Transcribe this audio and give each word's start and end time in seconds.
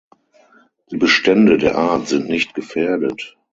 Die 0.89 0.97
Bestände 0.97 1.59
der 1.59 1.77
Art 1.77 2.07
sind 2.07 2.27
nicht 2.27 2.55
gefährdet. 2.55 3.37